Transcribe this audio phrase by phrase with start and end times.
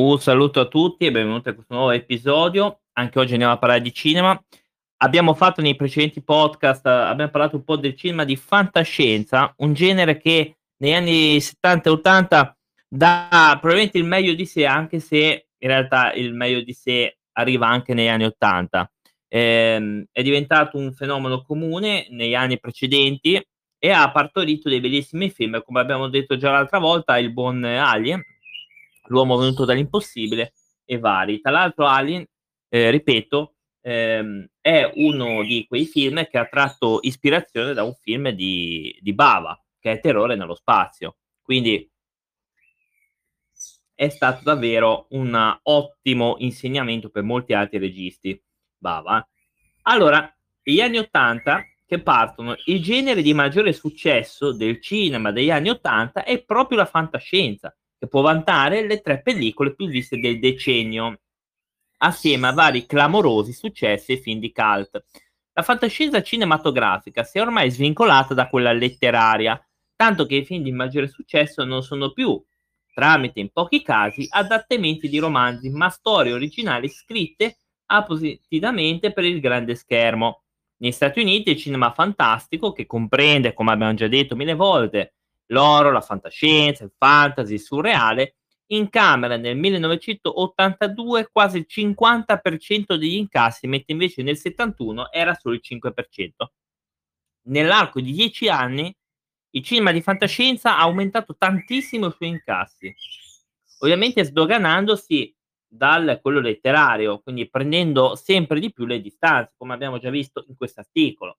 [0.00, 2.82] Un saluto a tutti e benvenuti a questo nuovo episodio.
[2.92, 4.40] Anche oggi andiamo a parlare di cinema.
[4.98, 10.16] Abbiamo fatto nei precedenti podcast, abbiamo parlato un po' del cinema di fantascienza, un genere
[10.16, 15.68] che negli anni 70 e 80 dà probabilmente il meglio di sé, anche se in
[15.68, 18.92] realtà il meglio di sé arriva anche negli anni 80.
[19.26, 23.44] Eh, è diventato un fenomeno comune negli anni precedenti
[23.76, 28.22] e ha partorito dei bellissimi film, come abbiamo detto già l'altra volta, il buon Alien,
[29.08, 30.52] L'uomo venuto dall'impossibile
[30.84, 31.40] e vari.
[31.40, 32.24] Tra l'altro Alien,
[32.68, 38.30] eh, ripeto, ehm, è uno di quei film che ha tratto ispirazione da un film
[38.30, 41.16] di, di Bava, che è Terrore nello spazio.
[41.42, 41.90] Quindi
[43.94, 48.40] è stato davvero un ottimo insegnamento per molti altri registi.
[48.76, 49.26] Bava.
[49.82, 50.32] Allora,
[50.62, 56.22] gli anni 80 che partono, il genere di maggiore successo del cinema degli anni 80
[56.22, 61.20] è proprio la fantascienza che può vantare le tre pellicole più viste del decennio,
[61.98, 65.04] assieme a vari clamorosi successi e film di cult.
[65.52, 69.60] La fantascienza cinematografica si è ormai svincolata da quella letteraria,
[69.96, 72.40] tanto che i film di maggiore successo non sono più,
[72.94, 79.74] tramite in pochi casi, adattamenti di romanzi, ma storie originali scritte appositamente per il grande
[79.74, 80.42] schermo.
[80.76, 85.14] Negli Stati Uniti il cinema fantastico, che comprende, come abbiamo già detto mille volte,
[85.48, 88.36] l'oro, la fantascienza, il fantasy, il surreale,
[88.70, 95.54] in camera nel 1982 quasi il 50% degli incassi, mentre invece nel 71 era solo
[95.54, 95.92] il 5%.
[97.48, 98.94] Nell'arco di 10 anni
[99.52, 102.94] il cinema di fantascienza ha aumentato tantissimo i suoi incassi,
[103.78, 105.34] ovviamente sdoganandosi
[105.66, 110.56] dal quello letterario, quindi prendendo sempre di più le distanze, come abbiamo già visto in
[110.56, 111.38] questo articolo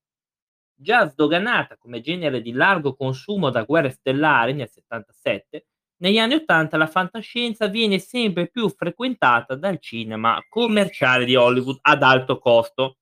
[0.80, 5.66] già sdoganata come genere di largo consumo da Guerre Stellari nel 77,
[5.98, 12.02] negli anni 80 la fantascienza viene sempre più frequentata dal cinema commerciale di Hollywood ad
[12.04, 12.98] alto costo,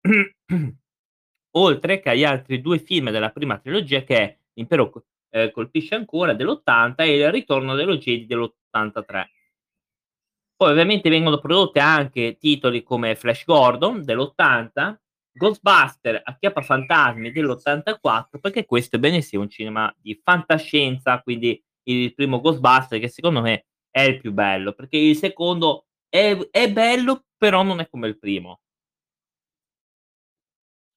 [1.56, 4.90] oltre che agli altri due film della prima trilogia che è L'impero
[5.30, 9.26] eh, colpisce ancora dell'80 e Il ritorno dello Jedi dell'83.
[10.56, 14.96] Poi ovviamente vengono prodotte anche titoli come Flash Gordon dell'80,
[15.38, 22.12] Ghostbuster Acchiappa Fantasmi dell'84 perché questo è bene sia un cinema di fantascienza quindi il
[22.12, 27.24] primo Ghostbuster che secondo me è il più bello perché il secondo è, è bello
[27.36, 28.60] però non è come il primo.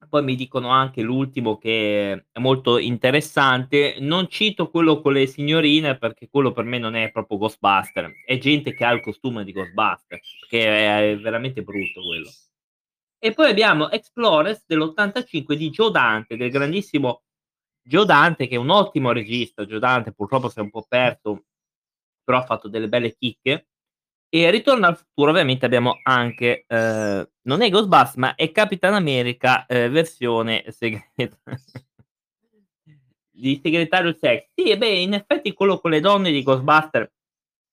[0.10, 3.98] Poi mi dicono anche l'ultimo che è molto interessante.
[4.00, 8.12] Non cito quello con le signorine perché quello per me non è proprio Ghostbuster.
[8.26, 10.20] È gente che ha il costume di Ghostbuster
[10.50, 12.30] che è veramente brutto quello
[13.24, 17.22] e poi abbiamo Explorers dell'85 di Joe Dante, del grandissimo
[17.84, 19.64] Joe Dante, che è un ottimo regista.
[19.64, 21.46] Joe Dante purtroppo si è un po' perso,
[22.24, 23.68] però ha fatto delle belle chicche.
[24.28, 29.68] E Ritorno al futuro, ovviamente, abbiamo anche, eh, non è Ghostbusters, ma è Capitan America
[29.68, 31.38] eh, versione segreta.
[33.30, 34.48] di segretario sex.
[34.56, 37.12] Sì, beh, in effetti quello con le donne di Ghostbusters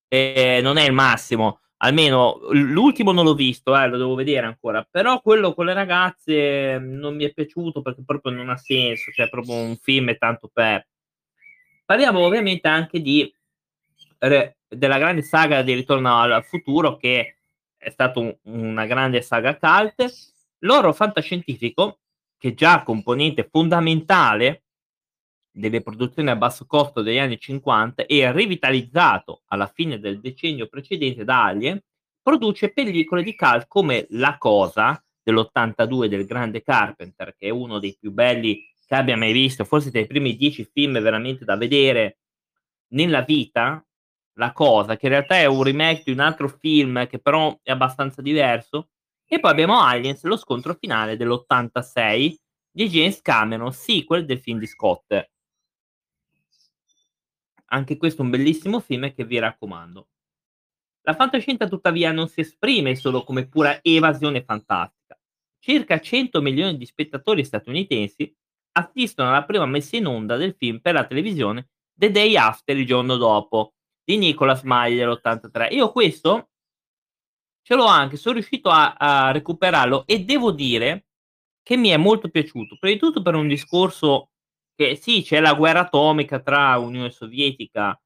[0.09, 4.87] eh, non è il massimo almeno l'ultimo non l'ho visto, eh, lo devo vedere ancora,
[4.89, 9.11] però quello con le ragazze mm, non mi è piaciuto perché proprio non ha senso,
[9.12, 10.87] cioè proprio un film è tanto per.
[11.84, 13.33] Parliamo ovviamente anche di,
[14.19, 17.37] re, della grande saga di Ritorno al futuro che
[17.77, 20.05] è stata un, una grande saga cult,
[20.61, 22.00] l'oro fantascientifico
[22.37, 24.65] che è già componente fondamentale
[25.59, 31.25] delle produzioni a basso costo degli anni 50 e rivitalizzato alla fine del decennio precedente
[31.25, 31.81] da Alien,
[32.23, 37.97] produce pellicole di cult come La Cosa dell'82 del grande Carpenter, che è uno dei
[37.99, 42.19] più belli che abbia mai visto, forse dei primi dieci film veramente da vedere
[42.93, 43.85] nella vita,
[44.35, 47.73] La Cosa, che in realtà è un remake di un altro film che però è
[47.73, 48.91] abbastanza diverso,
[49.27, 52.35] e poi abbiamo Aliens, lo scontro finale dell'86
[52.71, 55.29] di James Cameron, sequel del film di Scott.
[57.71, 60.09] Anche questo è un bellissimo film che vi raccomando.
[61.03, 65.19] La fantascienza tuttavia non si esprime solo come pura evasione fantastica.
[65.59, 68.35] Circa 100 milioni di spettatori statunitensi
[68.73, 72.87] assistono alla prima messa in onda del film per la televisione The Day After, il
[72.87, 73.75] giorno dopo,
[74.05, 75.75] di Nicolas Magli dell'83.
[75.75, 76.50] Io questo
[77.62, 81.06] ce l'ho anche, sono riuscito a, a recuperarlo e devo dire
[81.62, 84.31] che mi è molto piaciuto, prima di tutto per un discorso
[84.79, 88.01] che sì, c'è la guerra atomica tra Unione Sovietica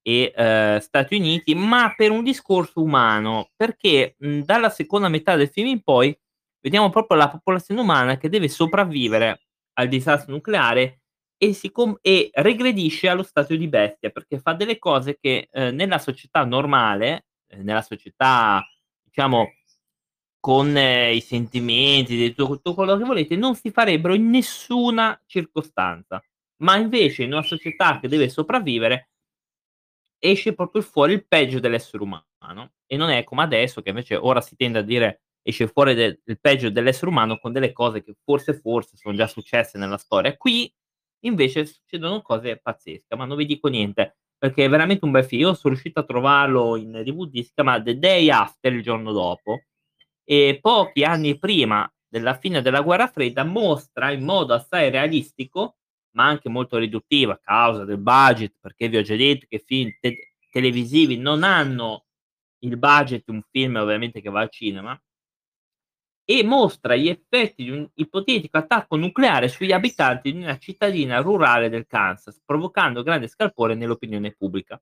[0.00, 5.48] e eh, Stati Uniti, ma per un discorso umano, perché mh, dalla seconda metà del
[5.48, 6.16] film in poi
[6.60, 11.00] vediamo proprio la popolazione umana che deve sopravvivere al disastro nucleare
[11.36, 15.98] e, com- e regredisce allo stato di bestia, perché fa delle cose che eh, nella
[15.98, 17.26] società normale,
[17.56, 18.64] nella società,
[19.02, 19.48] diciamo,
[20.44, 26.22] con i sentimenti, di tutto quello che volete, non si farebbero in nessuna circostanza.
[26.56, 29.08] Ma invece in una società che deve sopravvivere
[30.18, 34.42] esce proprio fuori il peggio dell'essere umano e non è come adesso che invece ora
[34.42, 38.14] si tende a dire esce fuori de il peggio dell'essere umano con delle cose che
[38.22, 40.36] forse, forse son già successe nella storia.
[40.36, 40.70] Qui
[41.20, 45.40] invece succedono cose pazzesche, ma non vi dico niente perché è veramente un bel film.
[45.40, 49.62] Io sono riuscito a trovarlo in DVD, si chiama The Day After, il giorno dopo,
[50.24, 55.76] e pochi anni prima della fine della guerra fredda mostra in modo assai realistico,
[56.12, 59.90] ma anche molto riduttivo a causa del budget, perché vi ho già detto che film
[60.00, 62.04] te televisivi non hanno
[62.60, 64.96] il budget un film ovviamente che va al cinema
[66.26, 71.68] e mostra gli effetti di un ipotetico attacco nucleare sugli abitanti di una cittadina rurale
[71.68, 74.80] del Kansas, provocando grande scalpore nell'opinione pubblica.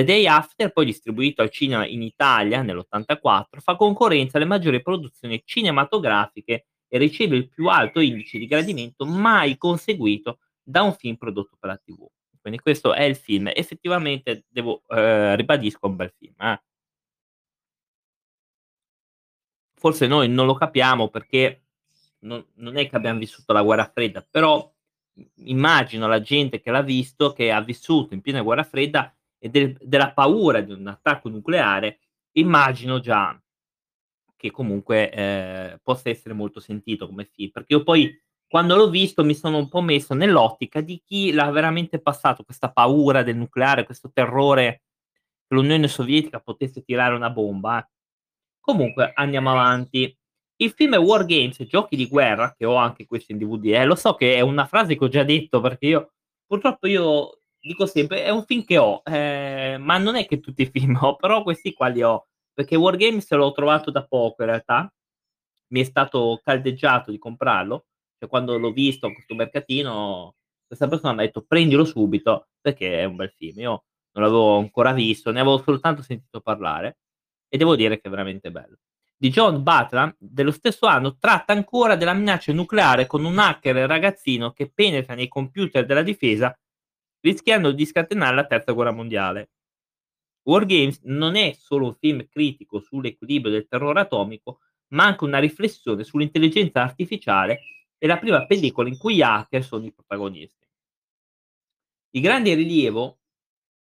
[0.00, 5.42] The Day After, poi distribuito al cinema in Italia nell'84, fa concorrenza alle maggiori produzioni
[5.44, 11.58] cinematografiche e riceve il più alto indice di gradimento mai conseguito da un film prodotto
[11.60, 12.06] per la TV.
[12.40, 13.50] Quindi questo è il film.
[13.54, 16.34] Effettivamente, devo, eh, ribadisco, un bel film.
[16.38, 16.62] Eh.
[19.74, 21.64] Forse noi non lo capiamo perché
[22.20, 24.72] non, non è che abbiamo vissuto la guerra fredda, però
[25.44, 29.76] immagino la gente che l'ha visto, che ha vissuto in piena guerra fredda e del,
[29.80, 31.98] della paura di un attacco nucleare,
[32.32, 33.36] immagino già
[34.36, 38.16] che comunque eh, possa essere molto sentito come film, perché io poi
[38.46, 42.72] quando l'ho visto mi sono un po' messo nell'ottica di chi l'ha veramente passato questa
[42.72, 44.82] paura del nucleare, questo terrore
[45.46, 47.88] che l'Unione Sovietica potesse tirare una bomba.
[48.58, 50.16] Comunque andiamo avanti.
[50.56, 53.84] Il film è War Games, giochi di guerra, che ho anche questo in DVD, eh,
[53.84, 56.12] lo so che è una frase che ho già detto perché io
[56.44, 60.62] purtroppo io dico sempre è un film che ho, eh, ma non è che tutti
[60.62, 64.42] i film ho, però questi qua li ho, perché War Games l'ho trovato da poco
[64.42, 64.92] in realtà,
[65.68, 67.86] mi è stato caldeggiato di comprarlo,
[68.18, 70.34] cioè quando l'ho visto a questo mercatino,
[70.66, 73.60] questa persona mi ha detto prendilo subito perché è un bel film.
[73.60, 76.98] Io non l'avevo ancora visto, ne avevo soltanto sentito parlare
[77.48, 78.76] e devo dire che è veramente bello.
[79.16, 84.52] Di John Butler, dello stesso anno, tratta ancora della minaccia nucleare con un hacker ragazzino
[84.52, 86.56] che penetra nei computer della difesa
[87.20, 89.50] rischiando di scatenare la terza guerra mondiale.
[90.44, 95.38] War Games non è solo un film critico sull'equilibrio del terrore atomico, ma anche una
[95.38, 97.60] riflessione sull'intelligenza artificiale
[97.98, 100.66] è la prima pellicola in cui gli hacker sono i protagonisti.
[102.12, 103.20] Di grande rilievo,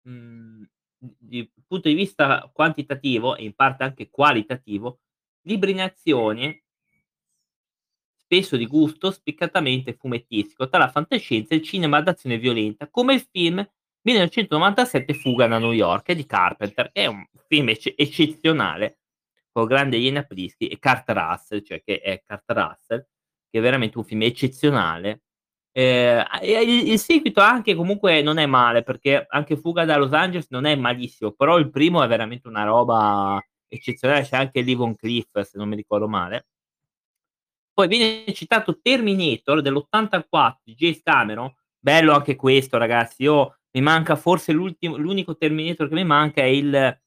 [0.02, 0.64] mhmm,
[0.98, 5.00] dal punto di vista quantitativo e in parte anche qualitativo,
[5.42, 6.63] libri in azione
[8.24, 13.26] spesso di gusto spiccatamente fumettistico tra la fantascienza e il cinema d'azione violenta, come il
[13.30, 13.66] film
[14.02, 18.98] 1997 Fuga da New York di Carpenter, è un film ecce- eccezionale
[19.52, 23.06] con grande Iena Prischi e Kurt Russell, cioè che è Kurt Russell,
[23.50, 25.22] che è veramente un film eccezionale.
[25.72, 30.46] Eh, il, il, seguito anche comunque non è male perché anche Fuga da Los Angeles
[30.50, 34.22] non è malissimo, però il primo è veramente una roba eccezionale.
[34.24, 36.46] C'è anche Livon Cliff, se non mi ricordo male.
[37.74, 43.24] Poi viene citato Terminator dell'84 di James Cameron, bello anche questo, ragazzi.
[43.24, 47.00] Io mi manca forse l'unico Terminator che mi manca è il,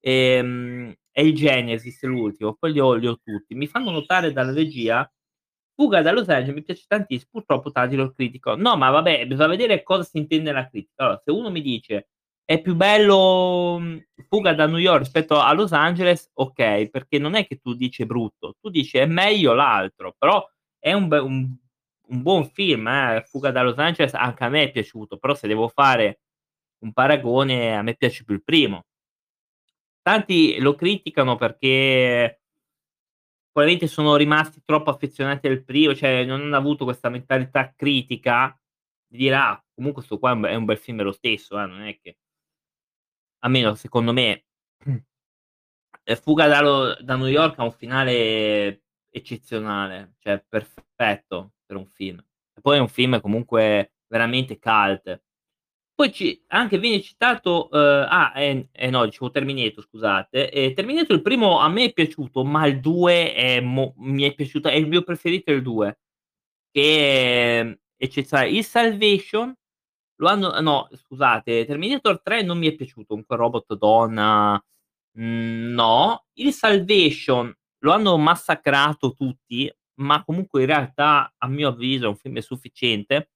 [0.00, 3.54] ehm, è il Genesis, l'ultimo, poi li ho, li ho tutti.
[3.54, 5.10] Mi fanno notare dalla regia
[5.74, 8.54] Fuga da Los Angeles mi piace tantissimo, purtroppo tanti lo critico.
[8.56, 11.04] No, ma vabbè, bisogna vedere cosa si intende la critica.
[11.04, 12.08] Allora, se uno mi dice
[12.52, 17.34] è più bello mhmm, Fuga da New York rispetto a Los Angeles, ok, perché non
[17.34, 20.46] è che tu dici brutto, tu dici è meglio l'altro, però
[20.78, 21.56] è un, un,
[22.08, 23.24] un buon film, eh?
[23.26, 26.20] Fuga da Los Angeles anche a me è piaciuto, però se devo fare
[26.80, 28.84] un paragone a me piace più il primo.
[30.02, 32.40] Tanti lo criticano perché
[33.52, 38.58] probabilmente sono rimasti troppo affezionati al primo, cioè non hanno avuto questa mentalità critica
[39.06, 41.66] di dire ah, comunque sto qua è un bel film lo stesso, eh?
[41.66, 42.16] non è che
[43.44, 44.44] almeno secondo me,
[46.20, 52.18] Fuga da, da New York ha un finale eccezionale, cioè perfetto per un film.
[52.54, 55.22] E poi è un film comunque veramente cult.
[55.94, 57.76] Poi ci, anche viene citato, uh,
[58.08, 60.50] ah, eh, eh, no, dicevo Terminator, scusate.
[60.50, 64.34] Eh, Terminator il primo a me è piaciuto, ma il 2 è mo, mi è
[64.34, 65.98] piaciuto, è il mio preferito il 2,
[66.72, 68.50] che è eccezionale.
[68.50, 69.54] Il Salvation
[70.16, 74.62] lo hanno no, scusate, Terminator 3 non mi è piaciuto, un quel robot donna,
[75.18, 76.26] mhmm, no.
[76.34, 82.16] Il Salvation lo hanno massacrato tutti, ma comunque in realtà, a mio avviso, è un
[82.16, 83.30] film sufficiente,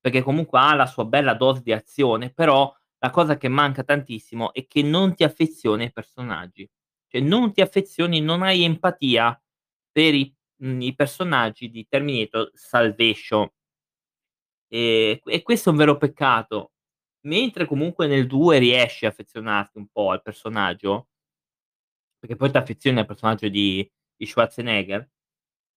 [0.00, 4.52] perché comunque ha la sua bella dose di azione, però la cosa che manca tantissimo
[4.54, 6.68] è che non ti affezioni ai personaggi.
[7.08, 9.40] Cioè non ti affezioni, non hai empatia
[9.92, 13.48] per i mhmm, i personaggi di Terminator Salvation.
[14.72, 16.72] Ehm, e questo è un vero peccato.
[17.26, 21.06] Mentre comunque nel 2 riesci a affezionarti un po' al personaggio
[22.22, 25.06] perché poi t'affezioni al personaggio di di Schwarzenegger,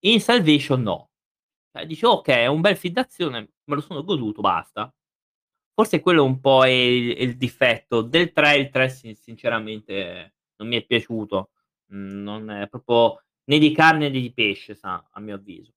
[0.06, 1.10] in Salvation no.
[1.72, 4.94] Cioè dici: "Okay, è un bel film d'azione, me lo sono goduto, basta".
[5.74, 10.36] Forse quello un po' è il è il difetto del 3, il 3 sin sinceramente
[10.58, 11.52] non mi è piaciuto.
[11.94, 15.72] Mhmm, non è proprio né di carne né di pesce sa, a mio avviso.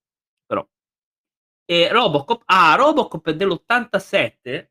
[1.69, 4.71] E Robocop ah, Robocop è dell'87?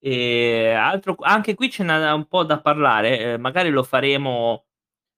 [0.00, 4.66] Ehm, altro anche qui ce n'è un po' da parlare, ehm, magari lo faremo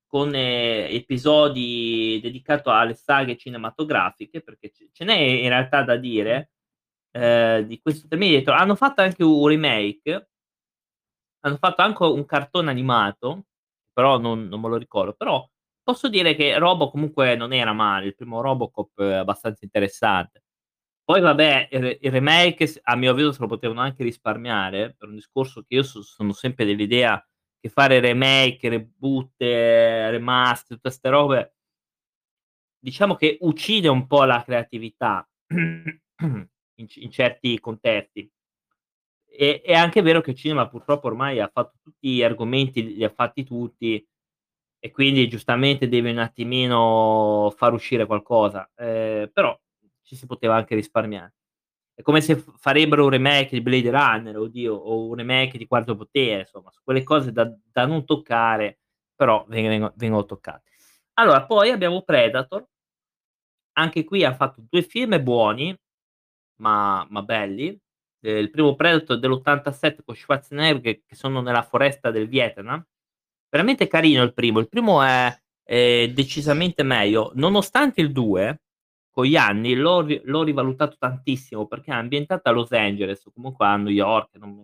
[0.07, 6.53] con episodi dedicato alle saghe cinematografiche, perché ce ce n'è in realtà da dire,
[7.13, 8.55] ehm, di questo Terminator.
[8.55, 10.27] Hanno fatto anche un remake
[11.45, 13.45] hanno fatto anche un cartone animato,
[13.93, 15.49] però non non me lo ricordo, però
[15.83, 20.41] posso dire che Robo comunque non era male, il primo Robocop è abbastanza interessante.
[21.09, 25.09] Poi vabbè, il re il remake a mio avviso se lo potevano anche risparmiare, per
[25.09, 27.25] un discorso che io so sono sempre dell'idea
[27.61, 31.51] che fare remake, reboot, remaster, tutte 'ste robe
[32.83, 38.31] diciamo che uccide un po' la creatività in in certi contesti.
[39.29, 43.05] E è anche vero che il cinema purtroppo ormai ha fatto tutti gli argomenti, li
[43.05, 44.05] ha fatti tutti
[44.79, 49.59] e quindi giustamente deve un attimino far uscire qualcosa, ehm, però
[50.07, 51.35] ci si poteva anche risparmiare.
[51.95, 55.97] È come se farebbero un remake di Blade Runner, oddio, o un remake di Quarto
[55.97, 58.81] Potere, insomma, quelle cose da da non toccare,
[59.17, 60.71] però veng vengo vengono toccate.
[61.15, 62.67] Allora, poi abbiamo Predator
[63.79, 65.77] anche qui ha fatto 2 film buoni,
[66.61, 67.79] ma ma belli.
[68.23, 72.85] Ehm, il primo Predator dell'87 con Schwarzenegger che sono nella foresta del Vietnam.
[73.51, 75.35] Veramente carino il primo, il primo è
[75.69, 78.61] è decisamente meglio, nonostante il 2
[79.17, 83.65] con gli anni l'ho l'ho rivalutato tantissimo perché è ambientata a Los Angeles o comunque
[83.67, 84.55] a New York, non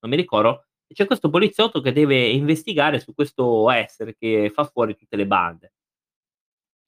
[0.00, 4.64] non mi ricordo, e c'è questo poliziotto che deve investigare su questo essere che fa
[4.64, 5.70] fuori tutte le bande.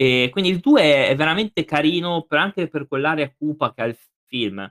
[0.03, 3.99] E quindi il 2 è veramente carino per anche per quell'area cupa che ha il
[4.25, 4.67] film.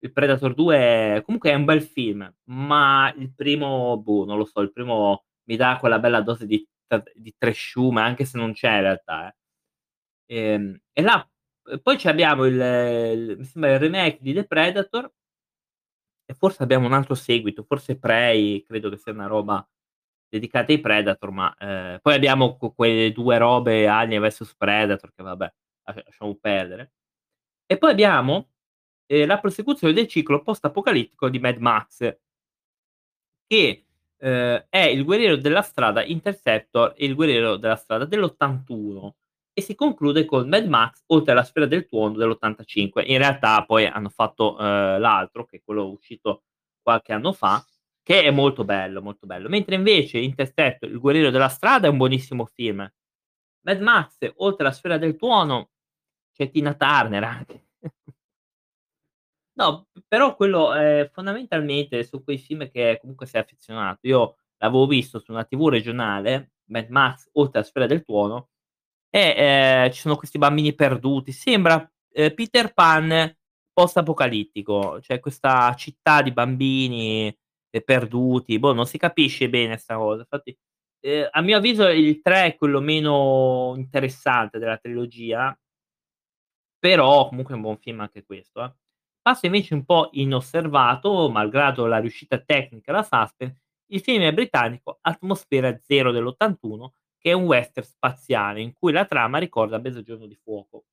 [0.00, 4.60] Il Predator 2 comunque è un bel film, ma il primo, boh, non lo so,
[4.62, 6.66] il primo mi dà quella bella dose di
[7.14, 9.34] di trashume, anche se non c'è in realtà, eh.
[10.52, 11.28] Ehm, e là
[11.82, 15.10] poi c'abbiamo il il mi sembra il remake di The Predator
[16.28, 19.64] e forse abbiamo un altro seguito, forse Prey, credo che sia una roba
[20.28, 25.52] dedicata ai Predator, ma, ehm, poi abbiamo quelle 2 robe Alien vs Predator che vabbè,
[25.84, 26.92] lascia lasciamo perdere.
[27.66, 28.50] E poi abbiamo,
[29.06, 32.16] ehm, la prosecuzione del ciclo post-apocalittico di Mad Max
[33.50, 33.84] che,
[34.18, 39.14] ehm, è il guerriero della strada Interceptor e il guerriero della strada dell'81
[39.58, 43.04] e si conclude con Mad Max oltre alla sfera del tuono dell'85.
[43.06, 46.42] In realtà poi hanno fatto, ehm, l'altro, che è quello uscito
[46.82, 47.64] qualche anno fa,
[48.02, 49.48] che è molto bello, molto bello.
[49.48, 52.86] Mentre invece Interceptor, il guerriero della strada è un buonissimo film.
[53.62, 55.70] Mad Max oltre la sfera del tuono
[56.34, 57.66] c'è Tina Turner anche.
[59.58, 64.00] No, però quello, ehm, fondamentalmente su quei film che comunque sei affezionato.
[64.06, 68.50] Io l'avevo visto su una TV regionale, Mad Max oltre la sfera del tuono,
[69.10, 71.32] e, ehm, ci sono questi bambini perduti.
[71.32, 73.34] Sembra, ehm, Peter Pan
[73.72, 77.26] post apocalittico, cioè questa città di bambini,
[77.70, 80.20] ehm, perduti, boh, non si capisce bene 'sta cosa.
[80.20, 80.56] Infatti,
[81.00, 85.56] ehm, a mio avviso il 3 è quello meno interessante della trilogia
[86.82, 88.72] però comunque è un buon film anche questo, eh.
[89.22, 93.60] Passa invece un po' inosservato, malgrado la riuscita tecnica e la suspense,
[93.90, 96.92] il film britannico Atmosfera Zero dell'81
[97.30, 100.84] è un western spaziale in cui la trama ricorda Mezzogiorno di fuoco.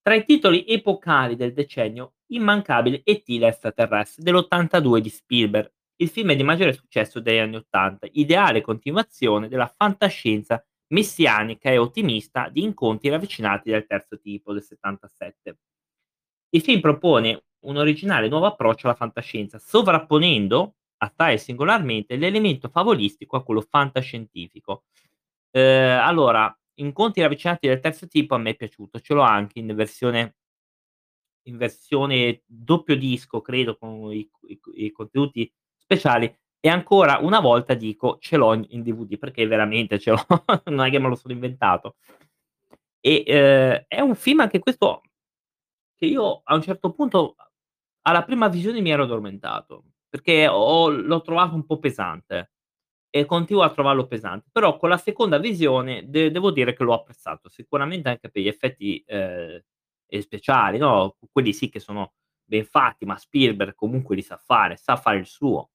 [0.00, 3.28] Tra i titoli epocali del decennio, immancabile E.T.
[3.30, 9.66] l'estraterrestre dell'82 di Spielberg, il film di maggiore successo degli anni '80, ideale continuazione della
[9.66, 15.58] fantascienza messianica e ottimista di Incontri ravvicinati del terzo tipo del '77.
[16.50, 23.42] Il film propone un originale nuovo approccio alla fantascienza, sovrapponendo, assai singolarmente, l'elemento favolistico a
[23.44, 24.84] quello fantascientifico.
[25.52, 29.74] Ehm, allora, Incontri ravvicinati del terzo tipo a me è piaciuto, ce l'ho anche in
[29.74, 30.36] versione
[31.48, 37.74] in versione doppio disco credo con i i i contenuti speciali e ancora una volta
[37.74, 40.24] dico ce l'ho in in DVD perché veramente ce l'ho,
[40.66, 41.96] non è che me lo sono inventato.
[43.00, 45.02] E, ehm, è un film anche questo
[45.96, 47.36] che io a un certo punto
[48.02, 49.84] alla prima visione mi ero addormentato.
[50.08, 52.52] Perché ho l'ho trovato un po' pesante
[53.10, 56.94] e continuo a trovarlo pesante, però con la seconda visione de devo dire che l'ho
[56.94, 59.60] apprezzato, sicuramente anche per gli effetti, ehm,
[60.08, 64.76] ehm, speciali, no, quelli sì che sono ben fatti, ma Spielberg comunque li sa fare,
[64.76, 65.68] sa fare il suo.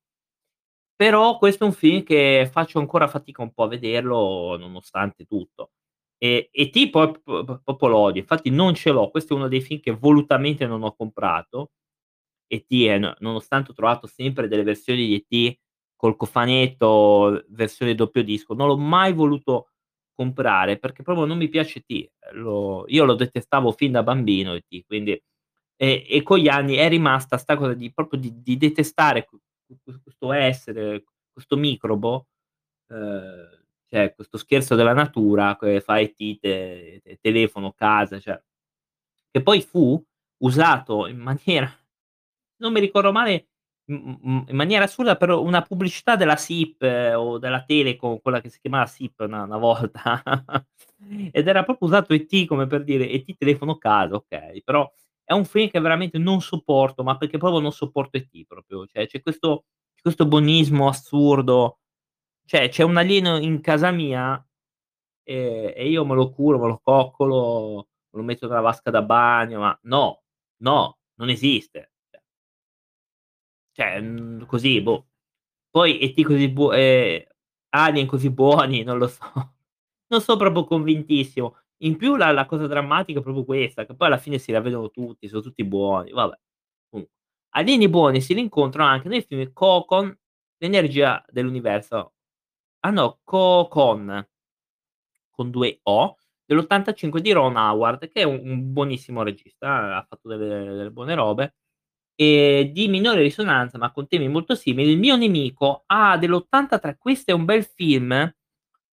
[1.00, 5.72] Però questo è un film che faccio ancora fatica un po' a vederlo nonostante tutto.
[6.18, 9.82] E p p proprio lo odio, infatti non ce l'ho, questo è uno dei film
[9.82, 11.72] che volutamente non ho comprato.
[12.48, 12.98] E.T.
[13.00, 15.60] no nonostante ho trovato sempre delle versioni di E.T.
[15.96, 19.70] col cofanetto, versione doppio disco, non l'ho mai voluto
[20.14, 22.12] comprare perché proprio non mi piace E.T.
[22.34, 24.84] Lo io lo detestavo fin da bambino E.T.
[24.86, 25.12] quindi
[25.76, 29.28] e e con gli anni è rimasta 'sta cosa di proprio di di detestare
[30.04, 32.28] questo essere, questo microbo,
[32.90, 36.40] ehm, cioè questo scherzo della natura che fa E.T.
[36.40, 38.42] te telefono, casa, cioè
[39.32, 40.02] che poi fu
[40.44, 41.72] usato in maniera
[42.64, 43.48] non mi ricordo male,
[43.86, 46.82] in maniera assurda per una pubblicità della SIP
[47.16, 50.22] o della Telecom, quella che si chiamava SIP una una volta,
[51.32, 52.46] ed era proprio usato E.T.
[52.46, 53.36] come per dire: "E.T.
[53.38, 54.90] telefono casa", okay, però
[55.26, 58.46] è un film che veramente non sopporto, ma perché proprio non sopporto E.T.
[58.48, 59.66] proprio, cioè c'è questo
[60.02, 61.80] questo buonismo assurdo,
[62.46, 64.44] cioè c'è un alieno in casa mia,
[65.24, 69.02] ehm, e io me lo curo, me lo coccolo, me lo metto nella vasca da
[69.04, 70.24] bagno, ma no,
[70.64, 71.93] no, non esiste.
[73.76, 75.08] Cioè mhmm, così boh.
[75.70, 76.24] Poi E.T.
[76.24, 77.24] così buo ehm,
[77.70, 79.22] alien così buoni, non lo so.
[80.14, 81.58] Non so proprio convintissimo.
[81.84, 84.92] In più la la cosa drammatica è proprio questa, che poi alla fine si ravvedono
[84.92, 86.40] tutti, sono tutti buoni, vabbè.
[86.90, 87.14] Comunque,
[87.56, 90.16] alieni buoni si rincontrano anche nel film Cocon,
[90.60, 92.14] l'energia dell'universo.
[92.82, 94.28] Ah no, Cocon
[95.36, 96.16] con 2 O,
[96.46, 101.16] dell'85 di Ron Howard, che è un un buonissimo regista, ha fatto delle delle buone
[101.16, 101.56] robe.
[102.20, 107.32] Ehm, di minore risonanza, ma con temi molto simili, Il mio nemico, ah, dell'83, questo
[107.32, 108.12] è un bel film,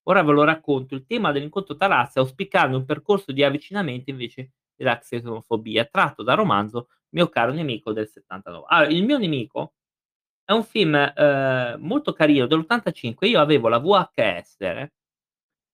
[0.05, 0.95] ora ve lo racconto.
[0.95, 6.37] Il tema dell'incontro tra razze, auspicando un percorso di avvicinamento invece della xenofobia, tratto dal
[6.37, 8.67] romanzo Mio caro nemico del '79.
[8.69, 9.75] Allora, Il mio nemico
[10.45, 14.57] è un film, ehm, molto carino dell'85, io avevo la VHS,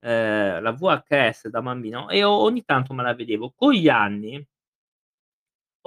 [0.00, 3.52] ehm, la VHS da bambino e ogni tanto me la vedevo.
[3.56, 4.44] Con gli anni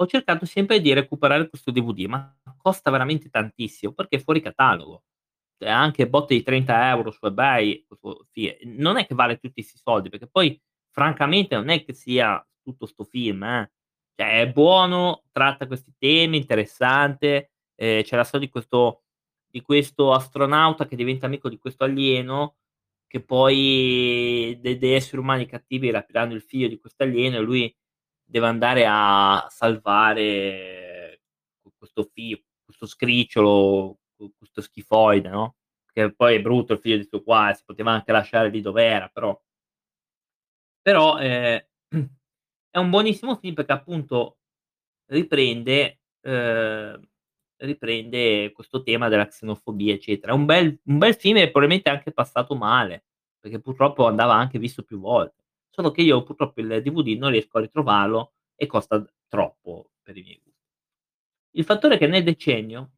[0.00, 5.04] ho cercato sempre di recuperare questo DVD, ma costa veramente tantissimo perché è fuori catalogo.
[5.58, 8.26] Cioè anche botte di 30 € su eBay, questo
[8.64, 10.58] non è che vale tutti 'sti soldi, perché poi
[10.90, 13.70] francamente non è che sia tutto 'sto film, eh.
[14.16, 19.02] Cioè è buono, tratta questi temi, interessante, ehm, c'è la storia di questo
[19.50, 22.56] di questo astronauta che diventa amico di questo alieno,
[23.08, 27.76] che poi de degli esseri umani cattivi rapiranno il figlio di quest'alieno e lui
[28.30, 31.20] deve andare a salvare
[31.62, 33.98] q questo fi questo scricciolo,
[34.38, 35.56] questo schifoide, no,
[35.92, 38.60] che poi è brutto il figlio di 'sto qua, eh, si poteva anche lasciare lì
[38.60, 39.38] dov'era, però
[40.86, 41.60] però, ehm,
[42.70, 44.38] è un buonissimo film perché appunto
[45.06, 47.08] riprende ehm,
[47.58, 50.32] riprende questo tema della xenofobia, eccetera.
[50.32, 53.04] È un bel un bel film e probabilmente anche passato male,
[53.40, 55.39] perché purtroppo andava anche visto più volte.
[55.70, 60.22] Solo che io purtroppo il DVD non riesco a ritrovarlo e costa troppo per i
[60.22, 60.50] miei gu
[61.52, 62.90] Il fattore che nel decennio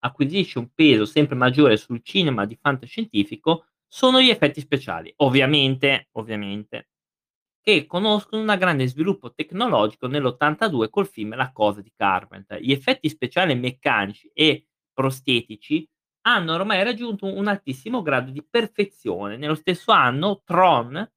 [0.00, 5.12] acquisisce un peso sempre maggiore sul cinema di fantascientifico sono gli effetti speciali.
[5.18, 6.88] Ovviamente, ovviamente,
[7.62, 12.60] che conoscono una grande sviluppo tecnologico nell'82 col film La cosa di Carpenter.
[12.60, 15.88] Gli effetti speciali meccanici e prostetici
[16.22, 19.36] hanno ormai raggiunto un altissimo grado di perfezione.
[19.36, 21.08] Nello stesso anno Tron,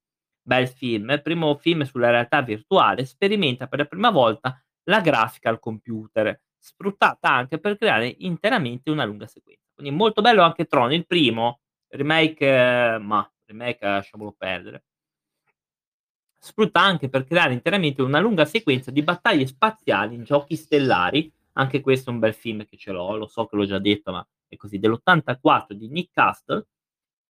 [0.46, 5.58] bel film, primo film sulla realtà virtuale, sperimenta per la prima volta la grafica al
[5.58, 9.64] computer, sfruttata anche per creare interamente una lunga sequenza.
[9.74, 14.84] Quindi molto bello anche Tron, il primo, remake mah, remake lasciamolo perdere.
[16.38, 21.80] Sfrutta anche per creare interamente una lunga sequenza di battaglie spaziali in giochi stellari, anche
[21.80, 24.24] questo è un bel film che ce l'ho, lo so che l'ho già detto, ma
[24.46, 26.66] è così, dell'84 di Nick Castle,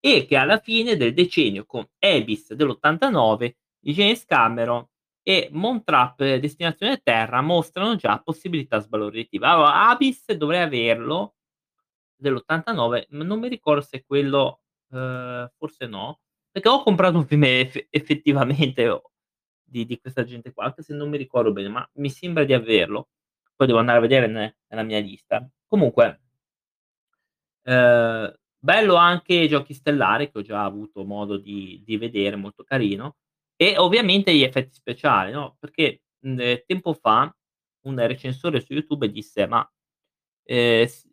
[0.07, 4.87] e che alla fine del decennio con Abyss dell'89 di James Cameron
[5.21, 9.45] e Moontrap Destinazione Terra mostrano già possibilità sbalorditive.
[9.45, 11.35] Allora Abyss dovrei averlo,
[12.15, 14.61] dell'89, ma non mi ricordo se quello
[14.93, 16.21] ehm, forse no,
[16.53, 19.11] perché ho comprato un film eff effettivamente o
[19.65, 22.53] di di questa gente qua, anche se non mi ricordo bene, ma mi sembra di
[22.53, 23.09] averlo.
[23.57, 25.45] Poi devo andare a vedere ne nella mia lista.
[25.67, 26.21] Comunque
[27.65, 28.33] ehm,
[28.67, 33.17] bello anche Giochi stellari, che ho già avuto modo di di vedere, molto carino,
[33.57, 37.35] e ovviamente gli effetti speciali, no, perché, mhmm, tempo fa
[37.87, 39.69] un recensore su YouTube disse: "Ma,
[40.45, 41.09] s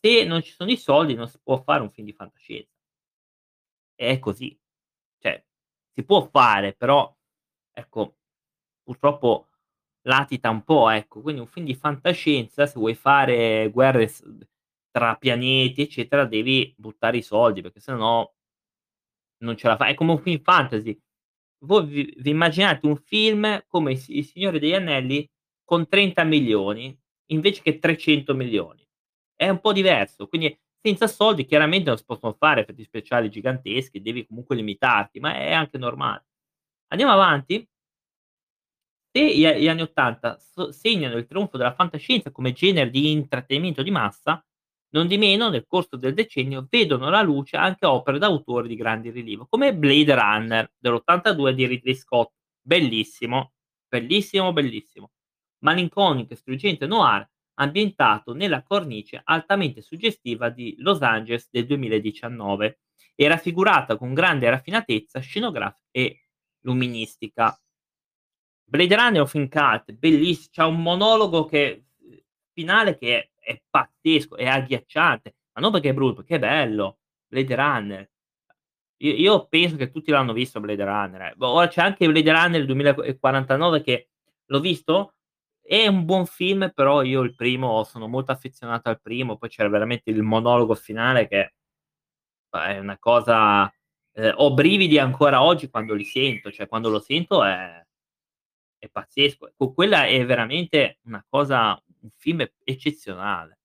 [0.00, 2.66] se non ci sono i soldi non si può fare un film di fantascienza.
[4.00, 4.54] È così.
[5.18, 5.42] Cioè,
[5.94, 7.10] si può fare, però
[7.72, 8.18] ecco,
[8.82, 9.48] purtroppo
[10.02, 11.22] latita un po', ecco.
[11.22, 14.08] Quindi un film di fantascienza, se vuoi fare guerre
[14.96, 18.32] tra pianeti, eccetera, devi buttare i soldi, perché se no
[19.42, 19.92] non ce la fai.
[19.92, 20.98] È come un film fantasy.
[21.64, 25.28] Voi vi vi immaginate un film come Il Il Signore degli Anelli
[25.64, 26.96] con 30.000.000
[27.32, 28.86] invece che 300.000.000.
[29.34, 34.00] È un po' diverso, quindi senza soldi chiaramente non si possono fare effetti speciali giganteschi,
[34.00, 36.24] devi comunque limitarti, ma è anche normale.
[36.88, 37.66] Andiamo avanti.
[39.12, 43.82] Se gli gli anni '80 so segnano il trionfo della fantascienza come genere di intrattenimento
[43.82, 44.44] di massa,
[44.96, 49.74] nondimeno nel corso del decennio vedono la luce anche opere d'autore di grande rilievo, come
[49.74, 53.52] Blade Runner dell'82 di Ridley Scott, bellissimo,
[53.86, 55.10] bellissimo, bellissimo.
[55.58, 57.28] Malinconico e struggente noir
[57.58, 62.80] ambientato nella cornice altamente suggestiva di Los Angeles del 2019
[63.14, 66.22] e raffigurata con grande raffinatezza scenografica e
[66.60, 67.58] luministica.
[68.64, 71.84] Blade Runner è un film cult, belliss c'ha un monologo che
[72.52, 76.98] finale che è è pazzesco, è agghiacciante, ma non perché è brutto, perché è bello.
[77.28, 78.10] Blade Runner.
[78.98, 81.34] Io io penso che tutti l'hanno visto Blade Runner, eh.
[81.36, 84.08] Boh, ora c'è anche Blade Runner 2049 che
[84.46, 85.14] l'ho visto,
[85.60, 89.68] è un buon film, però io il primo sono molto affezionato al primo, poi c'era
[89.68, 91.52] veramente il monologo finale che
[92.50, 93.70] è una cosa
[94.12, 97.84] ehm, ho brividi ancora oggi quando li sento, cioè quando lo sento è
[98.78, 99.52] è pazzesco.
[99.74, 103.58] Quella è veramente una cosa un film eccezionale.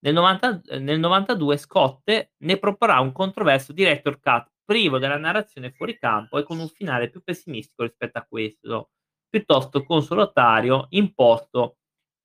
[0.00, 5.72] Nel novanta ehm, nel '92 Scott ne proporrà un controverso director's cut privo della narrazione
[5.72, 8.90] fuori campo e con un finale più pessimistico rispetto a questo,
[9.28, 11.78] piuttosto consolatorio imposto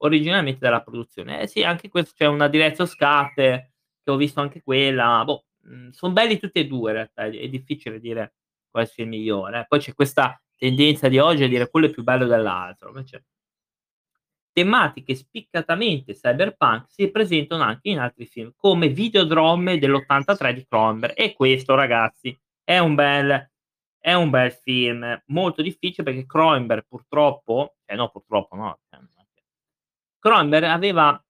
[0.03, 1.41] originariamente dalla produzione.
[1.41, 5.89] Eh sì, anche questo c'è una director's cut che ho visto anche quella, boh, mhmm,
[5.91, 8.35] son belli tutti e 2 in realtà, è difficile dire
[8.69, 9.65] quale sia il migliore, eh.
[9.67, 13.25] Poi c'è questa tendenza di oggi a dire quello è più bello dell'altro, invece
[14.55, 21.13] tematiche spiccatamente cyberpunk si presentano anche in altri film, come Videodrome dell'83 di Cronenberg.
[21.17, 23.51] E questo ragazzi è un bel
[23.99, 28.79] è un bel film, molto difficile perché Cronenberg purtroppo eh no purtroppo no,
[30.19, 31.23] Cronenberg aveva,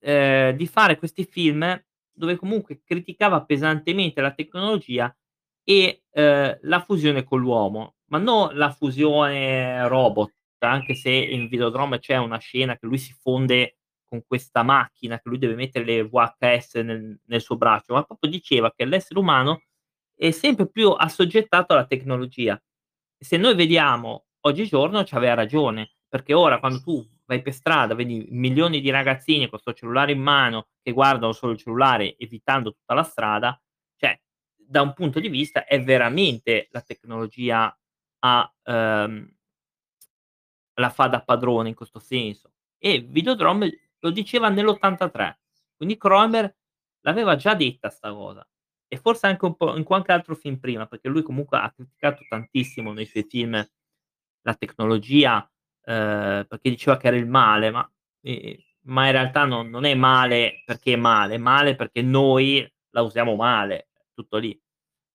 [0.00, 5.14] ehm, di fare questi film dove comunque criticava pesantemente la tecnologia
[5.62, 10.34] e, ehm, la fusione con l'uomo, ma no la fusione robot,
[10.70, 15.28] anche se in Videodrome c'è una scena che lui si fonde con questa macchina, che
[15.28, 19.62] lui deve mettere le VHS nel nel suo braccio, ma proprio diceva che l'essere umano
[20.14, 22.60] è sempre più assoggettato alla tecnologia.
[23.18, 28.80] Se noi vediamo oggigiorno c'aveva ragione, perché ora quando tu vai per strada, vedi milioni
[28.80, 33.02] di ragazzini con 'sto cellulare in mano, che guardano solo il cellulare evitando tutta la
[33.02, 33.60] strada,
[33.96, 34.18] cioè
[34.56, 37.76] da un punto di vista è veramente la tecnologia
[38.20, 39.35] a, ehm
[40.80, 42.52] la fa da padrone in questo senso.
[42.78, 45.38] E Videodrome lo diceva nell'83,
[45.76, 46.54] quindi Cronenberg
[47.02, 48.46] l'aveva già detta 'sta cosa.
[48.88, 52.24] E forse anche un po' in qualche altro film prima, perché lui comunque ha criticato
[52.28, 53.52] tantissimo nei suoi film
[54.42, 55.48] la tecnologia,
[55.84, 57.90] ehm, perché diceva che era il male, ma
[58.22, 58.56] ehm,
[58.88, 63.02] ma in realtà non non è male perché è male, è male perché noi la
[63.02, 64.58] usiamo male, tutto lì.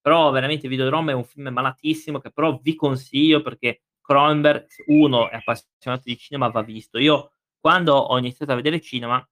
[0.02, 5.36] Però veramente Videodrome è un film malatissimo che però vi consiglio perché Cronenberg, uno è
[5.38, 6.98] appassionato di cinema, va visto.
[7.00, 9.26] Io quando ho iniziato a vedere cinema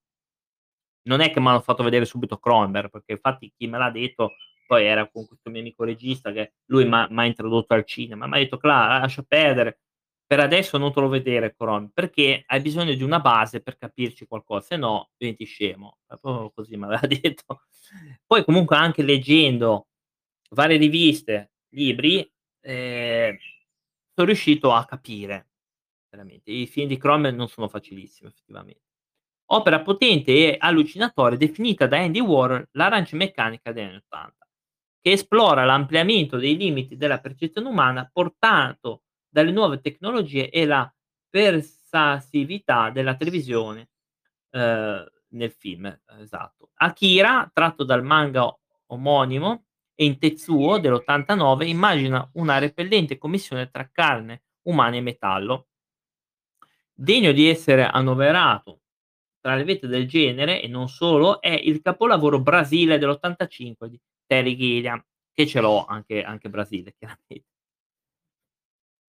[1.03, 4.33] non è che m'hanno fatto vedere subito Cronenberg, perché infatti chi me l'ha detto
[4.67, 8.37] poi era con questo mio amico regista che lui m'ha m'ha introdotto al cinema, m'ha
[8.37, 9.79] detto: "Cla lascia perdere,
[10.25, 14.27] per adesso non te lo vedere Cron perché hai bisogno di una base per capirci
[14.27, 17.61] qualcosa, se no diventi scemo." Proprio così m'aveva detto.
[18.25, 19.87] Poi comunque anche leggendo
[20.51, 22.29] varie riviste, libri,
[22.61, 23.35] ehm
[24.19, 25.47] son riuscito a capire
[26.09, 26.51] veramente.
[26.51, 28.81] I film di Cronenberg non sono facilissimi effettivamente.
[29.51, 34.47] Opera potente e allucinatoria definita da Andy Warhol l'arancia meccanica degli anni '80,
[34.99, 40.91] che esplora l'ampliamento dei limiti della percezione umana portato dalle nuove tecnologie e la
[41.29, 43.89] persassività della televisione,
[44.51, 46.71] ehm, nel film, esatto.
[46.75, 48.53] Akira, tratto dal manga
[48.87, 49.68] omonimo
[49.99, 55.67] e in Tetsuo dell'89 immagina una repellente commissione tra carne umana e metallo.
[56.93, 58.79] Degno di essere annoverato
[59.41, 64.55] tra le vette del genere, e non solo, è il capolavoro Brasile dell'85 di Terry
[64.55, 67.43] Gilliam, che ce l'ho anche anche Brasile chiaramente.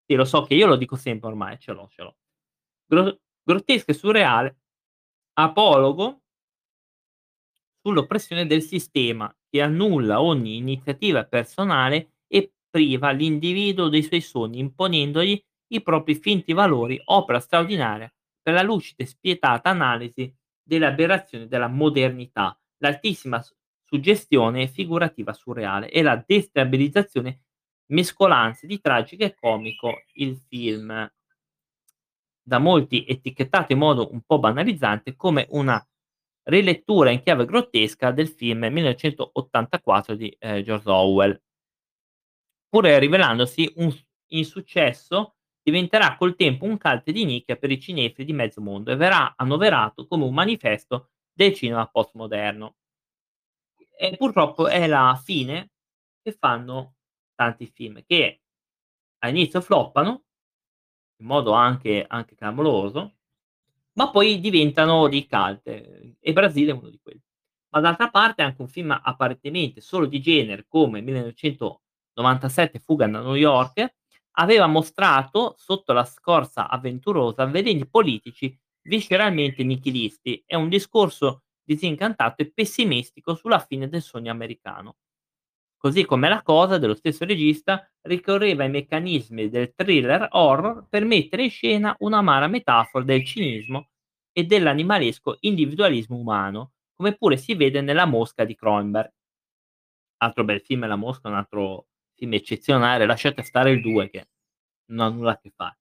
[0.06, 2.16] Sì, lo so che io lo dico sempre ormai, ce l'ho, ce l'ho.
[2.86, 4.58] Gro grottesco e surreale,
[5.34, 6.22] apologo
[7.82, 15.42] sull'oppressione del sistema, che annulla ogni iniziativa personale e priva l'individuo dei suoi sogni, imponendogli
[15.72, 20.32] i propri finti valori, opera straordinaria per la lucida e spietata analisi
[20.62, 23.42] delle aberrazioni della modernità, l'altissima
[23.84, 27.42] suggestione figurativa surreale e la destabilizzazione
[27.86, 30.02] mescolanza di tragico e comico.
[30.14, 31.10] Il film
[32.42, 35.84] da molti etichettato in modo un po' banalizzante come una
[36.44, 41.40] rilettura in chiave grottesca del film 1984 di, ehm, George Orwell.
[42.68, 43.92] Pur rivelandosi un
[44.32, 48.96] insuccesso, diventerà col tempo un cult di nicchia per i cinefili di mezzo mondo e
[48.96, 52.76] verrà annoverato come un manifesto del cinema postmoderno.
[53.98, 55.70] E purtroppo è la fine
[56.22, 56.94] che fanno
[57.34, 58.40] tanti film, che
[59.18, 60.24] a inizio floppano
[61.20, 63.18] in modo anche anche clamoroso,
[64.00, 67.20] ma poi diventano dei cult, e Brasile è uno di quelli.
[67.68, 73.34] Ma d'altra parte anche un film apparentemente solo di genere come 1997 Fuga da New
[73.34, 73.94] York,
[74.38, 82.50] aveva mostrato sotto la scorza avventurosa veleni politici visceralmente nichilisti e un discorso disincantato e
[82.52, 84.96] pessimistico sulla fine del sogno americano.
[85.76, 91.44] Così come La cosa dello stesso regista ricorreva ai meccanismi del thriller horror per mettere
[91.44, 93.89] in scena un'amara metafora del cinismo
[94.40, 99.12] e dell'animalesco individualismo umano, come pure si vede nella Mosca di Cronenberg.
[100.22, 104.28] Altro bel film La mosca, un altro film eccezionale, lasciate stare il 2 che
[104.90, 105.78] non ha nulla a che fare.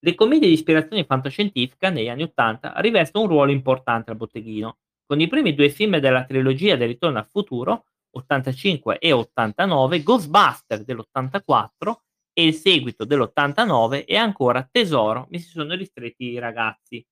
[0.00, 5.20] Le commedie di ispirazione fantascientifica negli anni '80 rivestono un ruolo importante al botteghino, con
[5.20, 11.94] i primi 2 film della trilogia del Ritorno al futuro, '85 e '89, Ghostbusters dell'84
[12.32, 17.04] e il seguito dell'89 e ancora Tesoro, mi si sono ristretti i ragazzi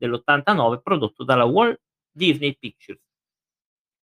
[0.00, 3.02] dell'89 prodotto dalla Walt Disney Pictures.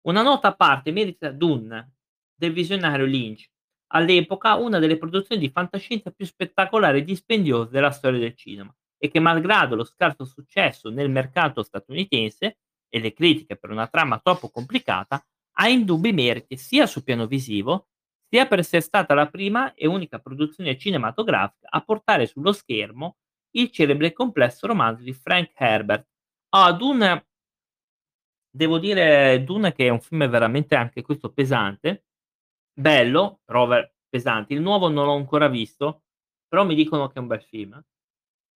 [0.01, 1.93] Una nota a parte merita Dune
[2.35, 3.49] del visionario Lynch,
[3.87, 9.09] all'epoca una delle produzioni di fantascienza più spettacolari e dispendiose della storia del cinema e
[9.09, 12.57] che malgrado lo scarso successo nel mercato statunitense
[12.89, 15.23] e le critiche per una trama troppo complicata,
[15.59, 17.87] ha indubbi meriti sia sul piano visivo,
[18.29, 23.17] sia per essere stata la prima e unica produzione cinematografica a portare sullo schermo
[23.59, 26.07] il celebre e complesso romanzo di Frank Herbert.
[26.49, 27.25] Ah, Dune
[28.49, 32.05] devo dire Dune che è un film veramente anche questo pesante,
[32.73, 34.53] bello, ve pesante.
[34.53, 36.03] Il nuovo non l'ho ancora visto,
[36.47, 37.81] però mi dicono che è un bel film.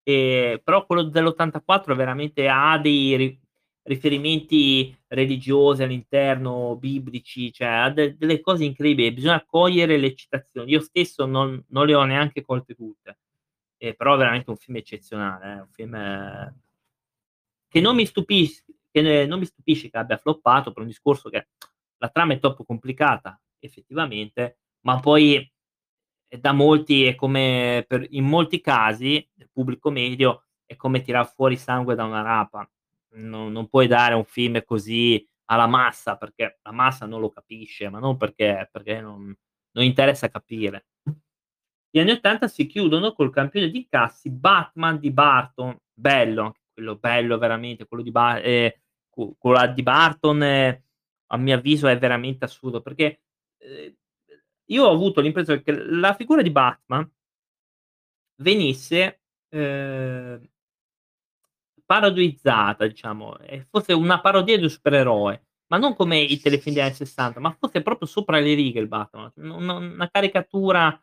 [0.04, 3.40] Ehm, però quello dell'84 veramente ha dei ri
[3.84, 10.72] riferimenti religiosi all'interno, biblici, cioè ha de delle cose incredibili, bisogna cogliere le citazioni.
[10.72, 13.01] Io stesso non non le ho neanche colte tutte.
[13.84, 15.96] Ehm, però veramente un film eccezionale, eh, un film
[17.68, 21.48] che non mi stupis che non mi stupisce che abbia floppato per un discorso che
[21.98, 25.36] la trama è troppo complicata effettivamente, ma poi
[26.28, 31.28] eh, da molti è come per in molti casi, del pubblico medio, è come tirar
[31.34, 32.70] fuori sangue da una rapa.
[33.14, 37.90] Non non puoi dare un film così alla massa, perché la massa non lo capisce,
[37.90, 39.36] ma non perché perché non
[39.74, 40.86] non interessa capire.
[41.94, 47.38] Gli anni '80 si chiudono col campione di incassi Batman di Burton, bello, quello bello
[47.38, 48.40] veramente, quello di Ba
[49.10, 53.20] cu quella di Burton, a mio avviso è veramente assurdo, perché,
[53.58, 53.94] ehm,
[54.68, 57.12] io ho avuto l'impressione che la figura di Batman
[58.40, 59.20] venisse,
[59.52, 60.42] ehm
[61.90, 63.38] parodizzata diciamo,
[63.70, 67.52] fosse una parodia di un supereroe, ma non come i telefilm degli anni '60, ma
[67.60, 70.98] fosse proprio sopra le righe il Batman, u un una caricatura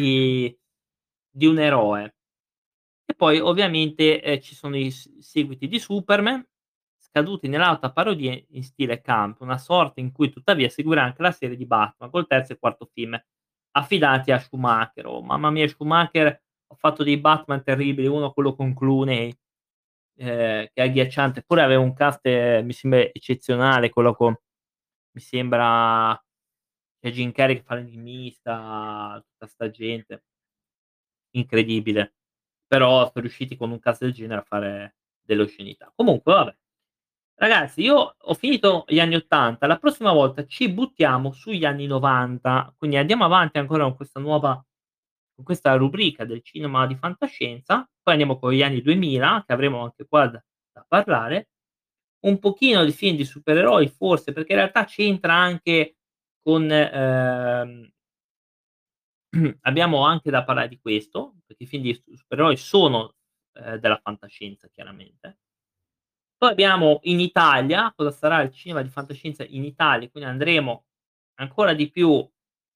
[0.00, 0.58] di
[1.30, 2.14] di un eroe.
[3.06, 6.44] E poi ovviamente, ehm, ci sono i seguiti di Superman,
[6.98, 11.56] scaduti nell'alta parodia in stile camp, una sorta in cui tuttavia seguirà anche la serie
[11.56, 13.18] di Batman, col terzo e quarto film
[13.72, 15.06] affidati a Schumacher.
[15.06, 19.32] Oh mamma mia, Schumacher ha fatto dei Batman terribili, uno quello con Clooney,
[20.18, 22.26] ehm, che è agghiacciante, eppure aveva un cast
[22.62, 24.34] mi sembra eccezionale, quello con
[25.12, 26.20] mi sembra
[27.06, 30.20] c'è Jim Carrey che fa l'enigmista, tutta 'sta gente.
[31.34, 32.14] Incredibile.
[32.66, 35.92] Però son riusciti con un cast del genere a fare delle oscenità.
[35.94, 36.56] Comunque vabbè.
[37.38, 42.74] Ragazzi io ho finito gli anni '80, la prossima volta ci buttiamo sugli anni '90,
[42.78, 44.54] quindi andiamo avanti ancora con questa nuova
[45.36, 49.82] con questa rubrica del cinema di fantascienza, poi andiamo con gli anni 2000, che avremo
[49.84, 50.42] anche qua da
[50.72, 51.50] da parlare,
[52.26, 55.95] un pochino di film di supereroi forse, perché in realtà c'entra anche
[56.46, 57.90] con, ehm
[59.62, 63.14] abbiamo anche da parlare di questo, perché i film di supereroi sono,
[63.54, 65.36] ehm, della fantascienza chiaramente.
[66.42, 70.84] Poi abbiamo in Italia, cosa sarà il cinema di fantascienza in Italia, quindi andremo
[71.36, 72.28] ancora di più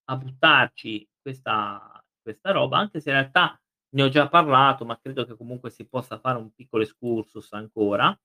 [0.06, 3.58] a buttarci questa questa roba, anche se in realtà
[3.94, 8.16] ne ho già parlato, ma credo che comunque si possa fare un piccolo excursus ancora.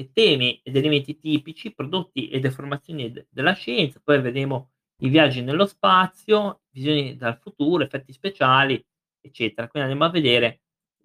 [0.00, 4.70] E temi ed elementi tipici, prodotti e deformazioni d della scienza, poi vedremo
[5.02, 8.74] i viaggi nello spazio, visioni dal futuro, effetti speciali,
[9.20, 9.66] eccetera.
[9.68, 10.60] Quindi andremo a vedere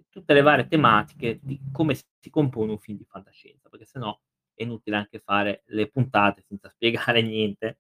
[0.10, 4.22] tutte le varie tematiche di come si compone un film di fantascienza, perché se no
[4.54, 7.80] è inutile anche fare le puntate senza spiegare niente.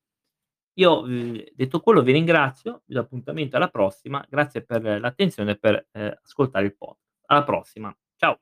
[0.80, 5.58] Io, uhm, detto quello vi ringrazio, vi do appuntamento alla prossima, grazie per l'attenzione e
[5.60, 6.96] per, ehm, ascoltare il pod
[7.28, 7.96] alla prossima.
[8.18, 8.40] Ciao.